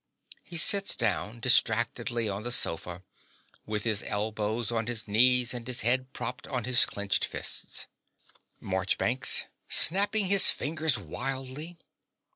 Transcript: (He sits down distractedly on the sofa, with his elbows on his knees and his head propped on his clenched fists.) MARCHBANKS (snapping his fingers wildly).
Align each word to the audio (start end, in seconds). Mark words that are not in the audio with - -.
(He 0.43 0.57
sits 0.57 0.95
down 0.95 1.39
distractedly 1.41 2.27
on 2.27 2.41
the 2.41 2.51
sofa, 2.51 3.03
with 3.67 3.83
his 3.83 4.01
elbows 4.07 4.71
on 4.71 4.87
his 4.87 5.07
knees 5.07 5.53
and 5.53 5.67
his 5.67 5.81
head 5.81 6.11
propped 6.11 6.47
on 6.47 6.63
his 6.63 6.87
clenched 6.87 7.23
fists.) 7.23 7.85
MARCHBANKS 8.59 9.43
(snapping 9.69 10.25
his 10.25 10.49
fingers 10.49 10.97
wildly). 10.97 11.77